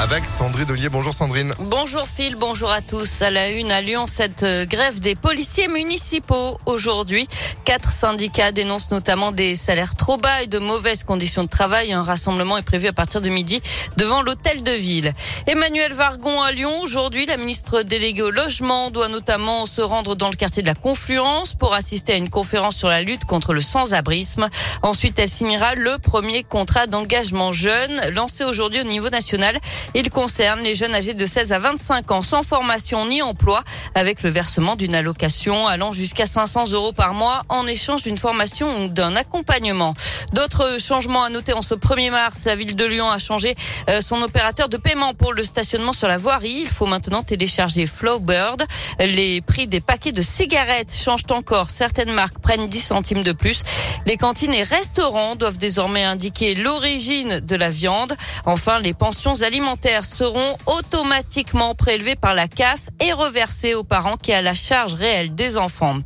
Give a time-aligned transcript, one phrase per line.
[0.00, 0.88] avec Sandrine Ollier.
[0.88, 1.52] Bonjour Sandrine.
[1.58, 3.20] Bonjour Phil, bonjour à tous.
[3.20, 7.28] À la une à Lyon, cette euh, grève des policiers municipaux aujourd'hui.
[7.66, 11.92] Quatre syndicats dénoncent notamment des salaires trop bas et de mauvaises conditions de travail.
[11.92, 13.60] Un rassemblement est prévu à partir de midi
[13.98, 15.12] devant l'hôtel de ville.
[15.46, 16.80] Emmanuel Vargon à Lyon.
[16.80, 20.74] Aujourd'hui, la ministre déléguée au logement doit notamment se rendre dans le quartier de la
[20.74, 24.48] Confluence pour assister à une conférence sur la lutte contre le sans-abrisme.
[24.80, 29.58] Ensuite, elle signera le premier contrat d'engagement jeune lancé aujourd'hui au niveau national.
[29.94, 33.62] Il concerne les jeunes âgés de 16 à 25 ans sans formation ni emploi
[33.94, 38.84] avec le versement d'une allocation allant jusqu'à 500 euros par mois en échange d'une formation
[38.84, 39.94] ou d'un accompagnement.
[40.32, 43.56] D'autres changements à noter en ce 1er mars, la ville de Lyon a changé
[43.88, 46.60] euh, son opérateur de paiement pour le stationnement sur la voirie.
[46.62, 48.62] Il faut maintenant télécharger Flowbird.
[49.00, 51.70] Les prix des paquets de cigarettes changent encore.
[51.70, 53.62] Certaines marques prennent 10 centimes de plus.
[54.06, 58.14] Les cantines et restaurants doivent désormais indiquer l'origine de la viande.
[58.46, 64.32] Enfin, les pensions alimentaires seront automatiquement prélevées par la CAF et reversées aux parents qui
[64.32, 65.98] a la charge réelle des enfants.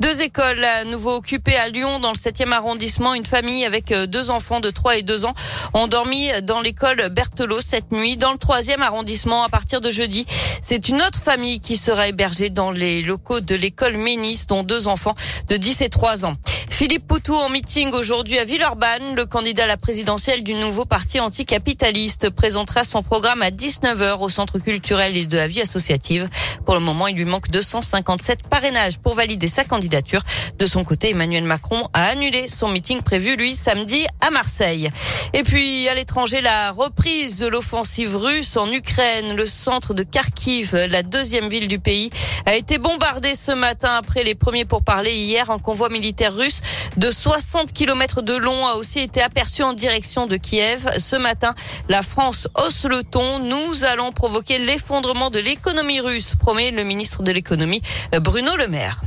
[0.00, 3.14] Deux écoles à nouveau occupées à Lyon dans le 7e arrondissement.
[3.14, 5.34] Une famille avec euh, deux enfants de 3 et 2 ans
[5.74, 8.16] ont dormi dans l'école Berthelot cette nuit.
[8.16, 10.26] Dans le 3e arrondissement, à partir de jeudi,
[10.62, 14.88] c'est une autre famille qui sera hébergée dans les locaux de l'école Ménis, dont deux
[14.88, 15.14] enfants
[15.48, 16.36] de 10 et 3 ans.
[16.82, 19.14] Philippe Poutou en meeting aujourd'hui à Villeurbanne.
[19.14, 24.28] Le candidat à la présidentielle du nouveau parti anticapitaliste présentera son programme à 19h au
[24.28, 26.28] centre culturel et de la vie associative.
[26.66, 30.22] Pour le moment, il lui manque 257 parrainages pour valider sa candidature.
[30.58, 34.90] De son côté, Emmanuel Macron a annulé son meeting prévu, lui, samedi à Marseille.
[35.34, 39.36] Et puis, à l'étranger, la reprise de l'offensive russe en Ukraine.
[39.36, 42.10] Le centre de Kharkiv, la deuxième ville du pays,
[42.46, 45.50] a été bombardé ce matin après les premiers pourparlers hier.
[45.50, 46.60] Un convoi militaire russe
[46.96, 50.88] de 60 km de long a aussi été aperçu en direction de Kiev.
[50.98, 51.54] Ce matin,
[51.88, 53.38] la France hausse le ton.
[53.38, 57.82] Nous allons provoquer l'effondrement de l'économie russe, promet le ministre de l'économie
[58.20, 59.00] Bruno Le Maire.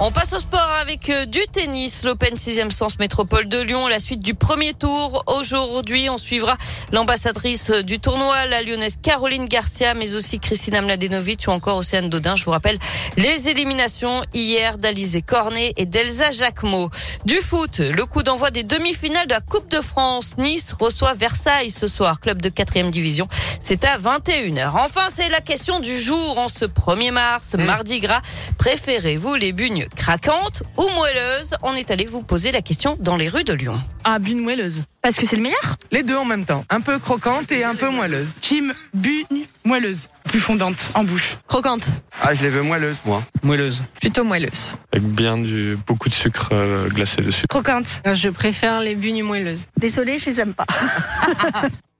[0.00, 4.00] On passe au sport avec euh, du tennis, l'Open 6e Sens Métropole de Lyon, la
[4.00, 5.22] suite du premier tour.
[5.28, 6.56] Aujourd'hui, on suivra
[6.90, 12.34] l'ambassadrice du tournoi, la lyonnaise Caroline Garcia, mais aussi Christina Mladenovic ou encore Océane Dodin.
[12.34, 12.76] Je vous rappelle
[13.16, 16.90] les éliminations hier d'Alizé Cornet et d'Elsa Jacquemot.
[17.24, 20.34] Du foot, le coup d'envoi des demi-finales de la Coupe de France.
[20.38, 23.28] Nice reçoit Versailles ce soir, club de 4 division.
[23.66, 24.72] C'est à 21h.
[24.74, 28.20] Enfin, c'est la question du jour en ce 1er mars, mardi gras.
[28.58, 33.30] Préférez-vous les bugnes craquante ou moelleuse On est allé vous poser la question dans les
[33.30, 33.80] rues de Lyon.
[34.04, 34.84] Ah, bune moelleuse.
[35.00, 35.76] Parce que c'est le meilleur?
[35.92, 36.62] Les deux en même temps.
[36.68, 38.34] Un peu croquante et un peu moelleuse.
[38.38, 40.10] Team bune moelleuse.
[40.24, 41.38] Plus fondante en bouche.
[41.48, 41.88] Croquante.
[42.20, 43.22] Ah, je les veux moelleuses, moi.
[43.42, 43.80] Moelleuse.
[43.98, 44.74] Plutôt moelleuse.
[44.92, 47.46] Avec bien du, beaucoup de sucre euh, glacé dessus.
[47.46, 48.02] Croquante.
[48.12, 49.68] Je préfère les bugnes moelleuses.
[49.78, 50.66] Désolée, je les aime pas.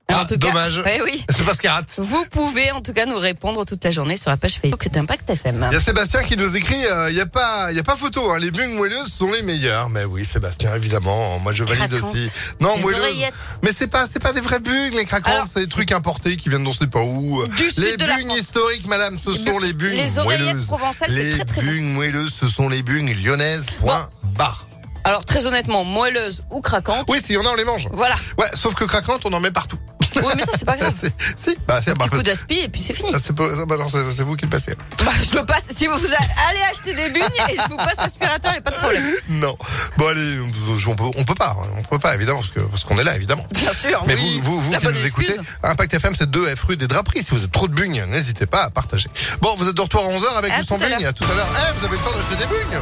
[0.07, 0.83] Ah, En tout cas, dommage.
[0.85, 1.25] eh oui.
[1.29, 1.87] C'est pas ce qu'il rate.
[1.97, 5.27] Vous pouvez en tout cas nous répondre toute la journée sur la page Facebook d'Impact
[5.31, 5.67] FM.
[5.71, 6.77] Il y a Sébastien qui nous écrit,
[7.09, 8.29] il n'y a pas, il y a pas photo.
[8.31, 9.89] Hein, les bugs moelleuses sont les meilleurs.
[9.89, 11.39] Mais oui, Sébastien, évidemment.
[11.39, 12.11] Moi, je valide Craquantes.
[12.15, 12.29] aussi.
[12.61, 13.01] Non, Les moelleuses.
[13.01, 13.33] oreillettes.
[13.63, 15.47] Mais c'est pas, c'est pas des vrais bugs, les craquantes.
[15.51, 17.43] C'est des trucs importés qui viennent d'on sait pas où.
[17.47, 18.37] Du les France.
[18.39, 20.65] historiques, madame, ce sont les bugs Les oreillettes moelleuses.
[20.67, 21.67] provençales, c'est Les très très bon.
[21.67, 23.65] bugs moelleuses, ce sont les bugs lyonnaises.
[23.79, 24.67] Point barre.
[25.03, 27.05] Alors très honnêtement, moelleuse ou craquante.
[27.09, 27.87] Oui, s'il y en a, on les mange.
[27.93, 28.15] Voilà.
[28.39, 29.77] Ouais, sauf que craquantes, on en met partout.
[30.23, 30.93] Oui, mais ça c'est pas grave.
[31.01, 33.11] C'est- si, bah, c'est bah, coup d'aspi et puis c'est fini.
[33.13, 33.75] Ah, c'est ça, bah,
[34.11, 34.73] c'est vous qui le passez.
[35.03, 35.65] Bah, je le passe.
[35.75, 38.75] Si vous allez acheter des bugnes et je vous passe aspirateur, y a pas de
[38.77, 39.03] problème.
[39.29, 39.57] Non.
[39.97, 40.39] Bon, allez,
[40.87, 43.45] on peut, on peut pas, hein, on peut pas, évidemment, parce qu'on est là, évidemment.
[43.51, 44.03] Bien sûr.
[44.07, 44.39] Mais oui.
[44.41, 45.29] vous, vous, vous La qui nous excuse.
[45.29, 47.23] écoutez, Impact FM, c'est 2 F rue des Draperies.
[47.23, 49.09] Si vous êtes trop de bugnes, n'hésitez pas à partager.
[49.41, 50.97] Bon, vous êtes de retour à 11h avec À vous Sandrine.
[50.99, 51.09] l'heure.
[51.09, 51.47] À tout à l'heure.
[51.53, 52.79] Eh, vous avez le temps d'acheter des bugnes